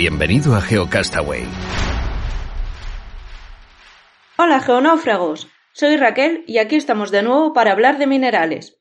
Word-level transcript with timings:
Bienvenido 0.00 0.54
a 0.54 0.62
GeoCastaway. 0.62 1.44
Hola 4.38 4.60
geonáufragos, 4.60 5.48
soy 5.74 5.98
Raquel 5.98 6.42
y 6.46 6.56
aquí 6.56 6.76
estamos 6.76 7.10
de 7.10 7.22
nuevo 7.22 7.52
para 7.52 7.72
hablar 7.72 7.98
de 7.98 8.06
minerales. 8.06 8.78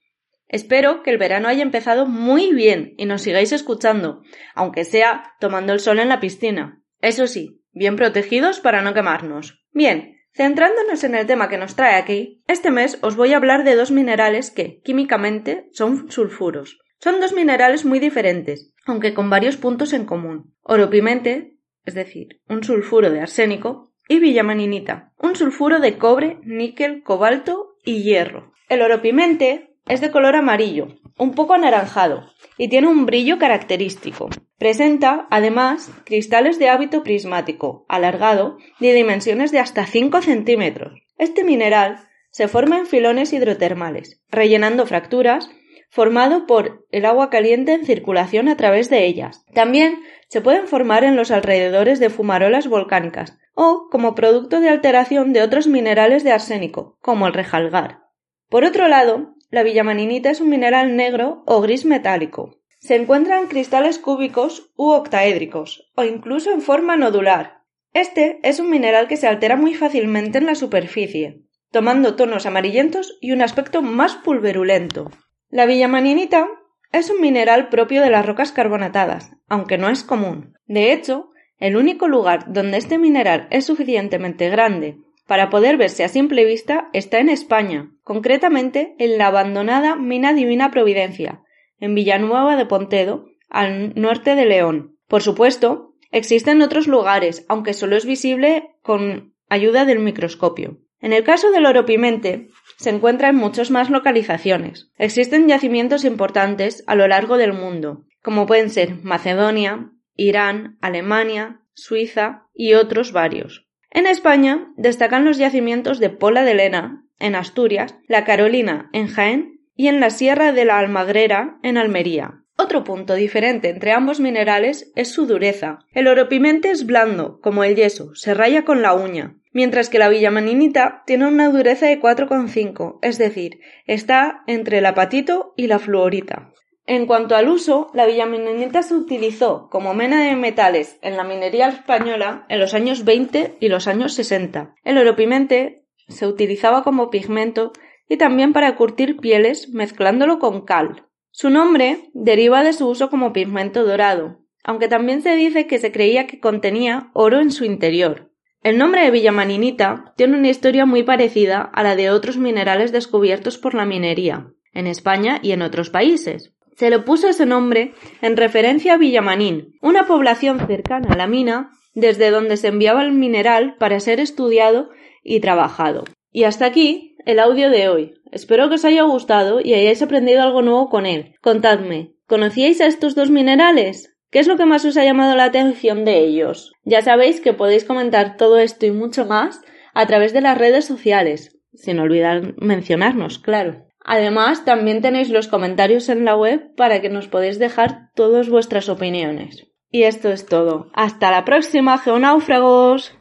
Espero 0.48 1.04
que 1.04 1.10
el 1.10 1.18
verano 1.18 1.50
haya 1.50 1.62
empezado 1.62 2.06
muy 2.06 2.54
bien 2.54 2.94
y 2.96 3.04
nos 3.04 3.22
sigáis 3.24 3.52
escuchando, 3.52 4.22
aunque 4.56 4.86
sea 4.86 5.34
tomando 5.42 5.74
el 5.74 5.82
sol 5.82 6.00
en 6.00 6.08
la 6.08 6.22
piscina. 6.22 6.82
Eso 7.02 7.28
sí, 7.28 7.66
bien 7.74 7.98
protegidos 7.98 8.62
para 8.62 8.82
no 8.82 8.94
quemarnos. 8.94 9.62
Bien, 9.74 10.22
centrándonos 10.34 11.04
en 11.04 11.16
el 11.16 11.28
tema 11.28 11.50
que 11.50 11.58
nos 11.58 11.76
trae 11.76 11.96
aquí, 11.96 12.46
este 12.48 12.72
mes 12.72 12.98
os 13.02 13.18
voy 13.18 13.34
a 13.34 13.38
hablar 13.38 13.66
de 13.66 13.76
dos 13.76 13.92
minerales 13.92 14.52
que, 14.52 14.80
químicamente, 14.84 15.68
son 15.74 16.10
sulfuros. 16.10 16.80
Son 17.02 17.22
dos 17.22 17.34
minerales 17.34 17.86
muy 17.86 18.00
diferentes, 18.00 18.74
aunque 18.86 19.14
con 19.14 19.30
varios 19.30 19.56
puntos 19.56 19.94
en 19.94 20.06
común. 20.06 20.54
Oropimente, 20.64 21.58
es 21.86 21.94
decir, 21.94 22.42
un 22.50 22.64
sulfuro 22.64 23.10
de 23.10 23.22
arsénico, 23.22 23.94
y 24.10 24.20
villamaninita, 24.20 25.14
un 25.18 25.36
sulfuro 25.36 25.80
de 25.80 25.98
cobre, 25.98 26.40
níquel, 26.44 27.04
cobalto 27.04 27.78
y 27.86 28.04
hierro. 28.04 28.54
El 28.68 28.82
oropimente 28.82 29.76
es 29.88 30.02
de 30.02 30.12
color 30.12 30.36
amarillo, 30.36 31.00
un 31.18 31.36
poco 31.36 31.54
anaranjado, 31.54 32.32
y 32.58 32.68
tiene 32.68 32.88
un 32.88 33.06
brillo 33.06 33.38
característico. 33.38 34.30
Presenta, 34.58 35.28
además, 35.30 35.92
cristales 36.06 36.60
de 36.60 36.70
hábito 36.70 37.04
prismático, 37.04 37.86
alargado, 37.88 38.58
de 38.80 38.94
dimensiones 38.94 39.52
de 39.52 39.60
hasta 39.60 39.86
5 39.86 40.22
centímetros. 40.22 41.00
Este 41.18 41.44
mineral 41.44 42.00
se 42.32 42.48
forma 42.48 42.78
en 42.78 42.88
filones 42.88 43.32
hidrotermales, 43.32 44.22
rellenando 44.30 44.86
fracturas 44.86 45.50
formado 45.90 46.46
por 46.46 46.86
el 46.92 47.06
agua 47.06 47.30
caliente 47.30 47.74
en 47.74 47.86
circulación 47.86 48.48
a 48.48 48.56
través 48.56 48.90
de 48.90 49.06
ellas. 49.06 49.44
También 49.54 50.00
se 50.28 50.42
pueden 50.42 50.68
formar 50.68 51.04
en 51.04 51.16
los 51.16 51.32
alrededores 51.32 52.00
de 52.00 52.10
fumarolas 52.10 52.68
volcánicas 52.68 53.38
o 53.56 53.88
como 53.92 54.16
producto 54.16 54.62
de 54.62 54.70
alteración 54.70 55.34
de 55.34 55.42
otros 55.42 55.68
minerales 55.68 56.24
de 56.24 56.32
arsénico, 56.32 56.98
como 57.02 57.28
el 57.28 57.34
rejalgar. 57.34 58.04
Por 58.48 58.64
otro 58.64 58.88
lado, 58.88 59.36
la 59.50 59.64
villamaninita 59.64 60.30
es 60.30 60.42
un 60.42 60.50
mineral 60.50 60.96
negro 60.96 61.44
o 61.46 61.60
gris 61.62 61.84
metálico. 61.86 62.62
Se 62.80 62.96
encuentra 62.96 63.40
en 63.40 63.48
cristales 63.48 64.00
cúbicos 64.00 64.72
u 64.78 64.92
octaédricos, 64.92 65.92
o 65.96 66.04
incluso 66.04 66.52
en 66.52 66.62
forma 66.62 66.96
nodular. 66.96 67.64
Este 67.94 68.40
es 68.44 68.60
un 68.60 68.70
mineral 68.70 69.08
que 69.08 69.18
se 69.18 69.28
altera 69.28 69.58
muy 69.58 69.74
fácilmente 69.74 70.38
en 70.38 70.46
la 70.46 70.56
superficie, 70.56 71.42
tomando 71.72 72.16
tonos 72.16 72.46
amarillentos 72.46 73.18
y 73.20 73.32
un 73.32 73.42
aspecto 73.42 73.82
más 73.82 74.16
pulverulento. 74.16 75.10
La 75.50 75.66
villamaninita 75.66 76.48
es 76.92 77.10
un 77.10 77.22
mineral 77.22 77.70
propio 77.70 78.02
de 78.02 78.10
las 78.10 78.26
rocas 78.26 78.52
carbonatadas, 78.52 79.32
aunque 79.48 79.78
no 79.78 79.90
es 79.90 80.04
común. 80.04 80.54
De 80.68 80.94
hecho, 80.94 81.32
el 81.58 81.76
único 81.76 82.08
lugar 82.08 82.52
donde 82.54 82.78
este 82.78 82.98
mineral 82.98 83.48
es 83.50 83.66
suficientemente 83.66 84.50
grande 84.50 84.98
para 85.30 85.52
poder 85.52 85.78
verse 85.78 86.04
a 86.04 86.08
simple 86.08 86.44
vista 86.44 86.90
está 86.92 87.20
en 87.20 87.30
España, 87.30 87.92
concretamente 88.04 88.96
en 88.98 89.20
la 89.20 89.28
abandonada 89.28 89.96
Mina 89.96 90.34
Divina 90.34 90.72
Providencia, 90.72 91.44
en 91.80 91.94
Villanueva 91.94 92.56
de 92.56 92.66
Pontedo, 92.66 93.26
al 93.48 93.94
norte 93.94 94.34
de 94.34 94.46
León. 94.46 94.98
Por 95.08 95.22
supuesto, 95.22 95.94
existen 96.12 96.64
otros 96.64 96.88
lugares, 96.88 97.46
aunque 97.48 97.76
solo 97.76 97.96
es 97.96 98.06
visible 98.06 98.72
con 98.82 99.36
ayuda 99.50 99.86
del 99.86 100.00
microscopio. 100.00 100.80
En 101.00 101.14
el 101.14 101.24
caso 101.24 101.52
del 101.52 101.68
oropimente, 101.68 102.48
se 102.80 102.90
encuentra 102.90 103.30
en 103.30 103.36
muchas 103.36 103.72
más 103.72 103.90
localizaciones. 103.90 104.90
Existen 104.98 105.50
yacimientos 105.50 106.06
importantes 106.06 106.84
a 106.88 106.96
lo 106.96 107.08
largo 107.08 107.38
del 107.38 107.52
mundo, 107.52 108.06
como 108.24 108.46
pueden 108.46 108.70
ser 108.70 108.96
Macedonia, 109.04 109.92
Irán, 110.16 110.78
Alemania, 110.82 111.62
Suiza 111.74 112.48
y 112.54 112.76
otros 112.76 113.12
varios. 113.12 113.68
En 113.92 114.08
España 114.08 114.72
destacan 114.78 115.26
los 115.26 115.38
yacimientos 115.38 116.00
de 116.00 116.10
Pola 116.10 116.44
de 116.44 116.54
Lena, 116.54 117.04
en 117.20 117.36
Asturias, 117.36 117.96
La 118.08 118.24
Carolina, 118.24 118.90
en 118.94 119.08
Jaén 119.08 119.60
y 119.76 119.88
en 119.88 120.00
la 120.00 120.10
Sierra 120.10 120.54
de 120.54 120.64
la 120.64 120.80
Almagrera, 120.80 121.60
en 121.64 121.78
Almería. 121.78 122.44
Otro 122.56 122.84
punto 122.84 123.16
diferente 123.16 123.70
entre 123.70 123.92
ambos 123.92 124.20
minerales 124.20 124.92
es 124.96 125.12
su 125.12 125.26
dureza. 125.26 125.80
El 125.92 126.08
oropimente 126.08 126.72
es 126.72 126.86
blando, 126.86 127.40
como 127.42 127.64
el 127.64 127.76
yeso, 127.76 128.16
se 128.16 128.34
raya 128.34 128.64
con 128.64 128.82
la 128.82 128.94
uña, 128.94 129.39
mientras 129.52 129.90
que 129.90 130.00
la 130.00 130.10
villamaninita 130.10 131.04
tiene 131.06 131.28
una 131.28 131.50
dureza 131.50 131.88
de 131.88 132.00
4,5, 132.00 133.00
es 133.02 133.18
decir, 133.18 133.60
está 133.86 134.44
entre 134.48 134.80
el 134.80 134.86
apatito 134.86 135.54
y 135.56 135.68
la 135.68 135.80
fluorita. 135.80 136.54
En 136.86 137.06
cuanto 137.06 137.36
al 137.36 137.50
uso, 137.50 137.92
la 137.94 138.08
villamaninita 138.08 138.82
se 138.82 138.96
utilizó 138.96 139.70
como 139.70 139.94
mena 139.94 140.24
de 140.24 140.36
metales 140.36 140.98
en 141.04 141.18
la 141.18 141.24
minería 141.24 141.68
española 141.68 142.46
en 142.50 142.60
los 142.60 142.74
años 142.74 143.06
20 143.06 143.58
y 143.60 143.68
los 143.68 143.88
años 143.88 144.16
60. 144.16 144.74
El 144.84 144.98
oropimente 144.98 145.86
se 146.08 146.26
utilizaba 146.26 146.84
como 146.84 147.12
pigmento 147.12 147.74
y 148.08 148.18
también 148.18 148.54
para 148.54 148.76
curtir 148.76 149.18
pieles 149.18 149.70
mezclándolo 149.70 150.40
con 150.40 150.66
cal. 150.66 151.06
Su 151.30 151.52
nombre 151.52 152.10
deriva 152.14 152.64
de 152.64 152.74
su 152.74 152.90
uso 152.90 153.12
como 153.12 153.34
pigmento 153.34 153.84
dorado, 153.84 154.40
aunque 154.64 154.88
también 154.88 155.22
se 155.22 155.36
dice 155.36 155.68
que 155.68 155.78
se 155.78 155.92
creía 155.92 156.26
que 156.26 156.40
contenía 156.40 157.12
oro 157.14 157.40
en 157.40 157.52
su 157.52 157.66
interior. 157.66 158.29
El 158.62 158.78
nombre 158.78 159.04
de 159.04 159.12
villamaninita 159.12 160.14
tiene 160.18 160.38
una 160.38 160.50
historia 160.50 160.86
muy 160.86 161.04
parecida 161.04 161.62
a 161.62 161.82
la 161.82 161.96
de 161.96 162.10
otros 162.10 162.38
minerales 162.38 162.92
descubiertos 162.92 163.58
por 163.58 163.74
la 163.74 163.86
minería, 163.86 164.52
en 164.74 164.86
España 164.86 165.40
y 165.42 165.52
en 165.52 165.62
otros 165.62 165.90
países. 165.90 166.54
Se 166.76 166.90
le 166.90 167.00
puso 167.00 167.30
ese 167.30 167.46
nombre 167.46 167.94
en 168.22 168.38
referencia 168.38 168.94
a 168.94 168.98
Villamanín, 168.98 169.78
una 169.82 170.08
población 170.08 170.66
cercana 170.68 171.10
a 171.12 171.18
la 171.18 171.28
mina 171.28 171.72
desde 171.94 172.32
donde 172.32 172.58
se 172.58 172.68
enviaba 172.68 173.04
el 173.04 173.12
mineral 173.12 173.76
para 173.80 174.00
ser 174.00 174.20
estudiado 174.20 174.90
y 175.24 175.40
trabajado. 175.40 176.04
Y 176.32 176.44
hasta 176.44 176.66
aquí 176.66 177.16
el 177.26 177.40
audio 177.40 177.70
de 177.70 177.90
hoy. 177.90 178.14
Espero 178.32 178.70
que 178.70 178.76
os 178.76 178.86
haya 178.86 179.04
gustado 179.04 179.60
y 179.62 179.74
hayáis 179.74 180.02
aprendido 180.02 180.42
algo 180.42 180.62
nuevo 180.62 180.90
con 180.90 181.06
él. 181.06 181.36
Contadme, 181.42 182.14
¿conocíais 182.28 182.80
a 182.82 182.88
estos 182.88 183.16
dos 183.16 183.30
minerales? 183.30 184.16
¿Qué 184.32 184.40
es 184.40 184.48
lo 184.48 184.58
que 184.58 184.66
más 184.66 184.86
os 184.86 184.96
ha 184.98 185.04
llamado 185.04 185.36
la 185.36 185.46
atención 185.46 186.06
de 186.06 186.20
ellos? 186.20 186.74
Ya 186.84 187.02
sabéis 187.02 187.42
que 187.42 187.54
podéis 187.54 187.84
comentar 187.84 188.38
todo 188.38 188.60
esto 188.60 188.86
y 188.86 188.92
mucho 188.92 189.26
más 189.26 189.62
a 189.94 190.06
través 190.06 190.34
de 190.34 190.42
las 190.42 190.58
redes 190.58 190.86
sociales, 190.86 191.58
sin 191.74 192.00
olvidar 192.00 192.54
mencionarnos, 192.58 193.40
claro. 193.40 193.88
Además, 194.06 194.66
también 194.66 195.02
tenéis 195.02 195.30
los 195.30 195.48
comentarios 195.48 196.10
en 196.10 196.26
la 196.26 196.36
web 196.36 196.74
para 196.76 197.02
que 197.02 197.10
nos 197.10 197.28
podéis 197.28 197.60
dejar 197.60 198.12
todas 198.16 198.50
vuestras 198.50 198.88
opiniones. 198.88 199.68
Y 199.92 200.04
esto 200.04 200.30
es 200.30 200.46
todo. 200.46 200.90
Hasta 200.94 201.32
la 201.32 201.44
próxima, 201.46 201.98
geonáufragos. 201.98 203.19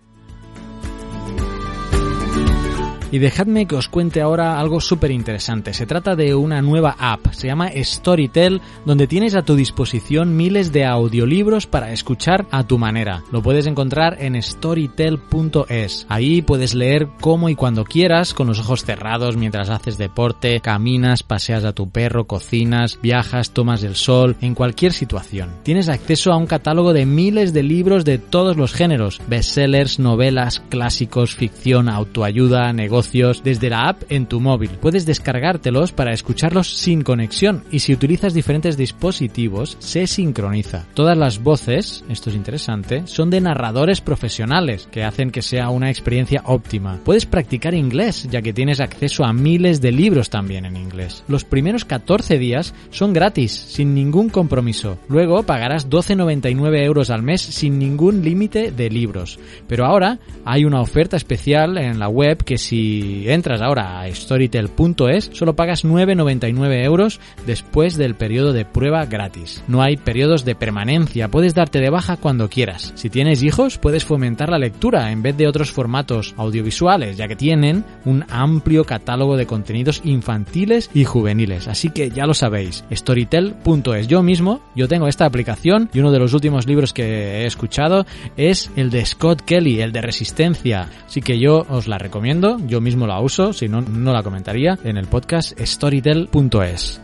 Y 3.10 3.18
dejadme 3.18 3.64
que 3.64 3.74
os 3.74 3.88
cuente 3.88 4.20
ahora 4.20 4.60
algo 4.60 4.82
súper 4.82 5.10
interesante. 5.10 5.72
Se 5.72 5.86
trata 5.86 6.14
de 6.14 6.34
una 6.34 6.60
nueva 6.60 6.94
app, 6.98 7.32
se 7.32 7.46
llama 7.46 7.70
Storytel, 7.74 8.60
donde 8.84 9.06
tienes 9.06 9.34
a 9.34 9.42
tu 9.42 9.56
disposición 9.56 10.36
miles 10.36 10.72
de 10.72 10.84
audiolibros 10.84 11.66
para 11.66 11.90
escuchar 11.92 12.44
a 12.50 12.64
tu 12.64 12.76
manera. 12.76 13.22
Lo 13.32 13.40
puedes 13.40 13.66
encontrar 13.66 14.18
en 14.20 14.40
storytel.es. 14.42 16.06
Ahí 16.10 16.42
puedes 16.42 16.74
leer 16.74 17.08
como 17.18 17.48
y 17.48 17.54
cuando 17.54 17.84
quieras, 17.84 18.34
con 18.34 18.46
los 18.46 18.60
ojos 18.60 18.84
cerrados 18.84 19.38
mientras 19.38 19.70
haces 19.70 19.96
deporte, 19.96 20.60
caminas, 20.60 21.22
paseas 21.22 21.64
a 21.64 21.72
tu 21.72 21.88
perro, 21.88 22.26
cocinas, 22.26 22.98
viajas, 23.00 23.52
tomas 23.52 23.82
el 23.84 23.94
sol, 23.94 24.36
en 24.42 24.54
cualquier 24.54 24.92
situación. 24.92 25.48
Tienes 25.62 25.88
acceso 25.88 26.30
a 26.30 26.36
un 26.36 26.46
catálogo 26.46 26.92
de 26.92 27.06
miles 27.06 27.54
de 27.54 27.62
libros 27.62 28.04
de 28.04 28.18
todos 28.18 28.58
los 28.58 28.74
géneros, 28.74 29.22
bestsellers, 29.28 29.98
novelas, 29.98 30.60
clásicos, 30.68 31.34
ficción, 31.34 31.88
autoayuda, 31.88 32.70
negocios, 32.74 32.97
desde 33.44 33.70
la 33.70 33.88
app 33.88 34.02
en 34.08 34.26
tu 34.26 34.40
móvil. 34.40 34.70
Puedes 34.80 35.06
descargártelos 35.06 35.92
para 35.92 36.12
escucharlos 36.12 36.76
sin 36.76 37.02
conexión 37.02 37.62
y 37.70 37.78
si 37.78 37.92
utilizas 37.92 38.34
diferentes 38.34 38.76
dispositivos 38.76 39.76
se 39.78 40.06
sincroniza. 40.06 40.86
Todas 40.94 41.16
las 41.16 41.42
voces, 41.42 42.04
esto 42.08 42.30
es 42.30 42.36
interesante, 42.36 43.02
son 43.06 43.30
de 43.30 43.40
narradores 43.40 44.00
profesionales 44.00 44.88
que 44.90 45.04
hacen 45.04 45.30
que 45.30 45.42
sea 45.42 45.70
una 45.70 45.90
experiencia 45.90 46.42
óptima. 46.44 46.98
Puedes 47.04 47.24
practicar 47.24 47.74
inglés 47.74 48.28
ya 48.30 48.42
que 48.42 48.52
tienes 48.52 48.80
acceso 48.80 49.24
a 49.24 49.32
miles 49.32 49.80
de 49.80 49.92
libros 49.92 50.28
también 50.28 50.64
en 50.64 50.76
inglés. 50.76 51.22
Los 51.28 51.44
primeros 51.44 51.84
14 51.84 52.36
días 52.38 52.74
son 52.90 53.12
gratis, 53.12 53.52
sin 53.52 53.94
ningún 53.94 54.28
compromiso. 54.28 54.98
Luego 55.08 55.44
pagarás 55.44 55.88
12,99 55.88 56.82
euros 56.82 57.10
al 57.10 57.22
mes 57.22 57.42
sin 57.42 57.78
ningún 57.78 58.22
límite 58.22 58.72
de 58.72 58.90
libros. 58.90 59.38
Pero 59.68 59.86
ahora 59.86 60.18
hay 60.44 60.64
una 60.64 60.80
oferta 60.80 61.16
especial 61.16 61.78
en 61.78 61.98
la 61.98 62.08
web 62.08 62.42
que 62.44 62.58
si 62.58 62.87
entras 63.26 63.60
ahora 63.60 64.00
a 64.00 64.14
storytel.es 64.14 65.30
solo 65.32 65.54
pagas 65.54 65.84
9,99 65.84 66.84
euros 66.84 67.20
después 67.46 67.96
del 67.96 68.14
periodo 68.14 68.52
de 68.52 68.64
prueba 68.64 69.04
gratis. 69.06 69.62
No 69.68 69.82
hay 69.82 69.96
periodos 69.96 70.44
de 70.44 70.54
permanencia, 70.54 71.28
puedes 71.28 71.54
darte 71.54 71.80
de 71.80 71.90
baja 71.90 72.16
cuando 72.16 72.48
quieras. 72.48 72.92
Si 72.94 73.10
tienes 73.10 73.42
hijos, 73.42 73.78
puedes 73.78 74.04
fomentar 74.04 74.50
la 74.50 74.58
lectura 74.58 75.10
en 75.12 75.22
vez 75.22 75.36
de 75.36 75.46
otros 75.46 75.70
formatos 75.70 76.34
audiovisuales, 76.36 77.16
ya 77.16 77.28
que 77.28 77.36
tienen 77.36 77.84
un 78.04 78.24
amplio 78.28 78.84
catálogo 78.84 79.36
de 79.36 79.46
contenidos 79.46 80.00
infantiles 80.04 80.90
y 80.94 81.04
juveniles. 81.04 81.68
Así 81.68 81.90
que 81.90 82.10
ya 82.10 82.26
lo 82.26 82.34
sabéis, 82.34 82.84
storytel.es. 82.92 84.08
Yo 84.08 84.22
mismo, 84.22 84.60
yo 84.74 84.88
tengo 84.88 85.08
esta 85.08 85.26
aplicación 85.26 85.90
y 85.92 86.00
uno 86.00 86.10
de 86.10 86.18
los 86.18 86.34
últimos 86.34 86.66
libros 86.66 86.92
que 86.92 87.42
he 87.42 87.46
escuchado 87.46 88.06
es 88.36 88.70
el 88.76 88.90
de 88.90 89.04
Scott 89.04 89.42
Kelly, 89.42 89.80
el 89.80 89.92
de 89.92 90.02
Resistencia. 90.02 90.88
Así 91.06 91.22
que 91.22 91.38
yo 91.38 91.66
os 91.68 91.88
la 91.88 91.98
recomiendo, 91.98 92.58
yo 92.78 92.80
mismo 92.80 93.06
la 93.08 93.20
uso, 93.20 93.52
si 93.52 93.68
no, 93.68 93.80
no 93.80 94.12
la 94.12 94.22
comentaría 94.22 94.78
en 94.84 94.98
el 94.98 95.08
podcast 95.08 95.58
storytel.es. 95.58 97.00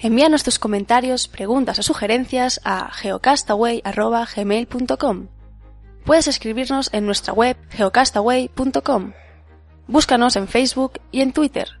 Envíanos 0.00 0.42
tus 0.42 0.58
comentarios, 0.58 1.28
preguntas 1.28 1.78
o 1.78 1.84
sugerencias 1.84 2.60
a 2.64 2.90
geocastaway.gmail.com. 2.92 5.28
Puedes 6.04 6.26
escribirnos 6.26 6.92
en 6.92 7.06
nuestra 7.06 7.32
web 7.32 7.56
geocastaway.com. 7.70 9.12
Búscanos 9.86 10.34
en 10.34 10.48
Facebook 10.48 10.94
y 11.12 11.20
en 11.20 11.32
Twitter. 11.32 11.80